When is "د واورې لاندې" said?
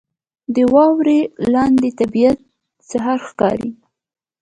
0.55-1.89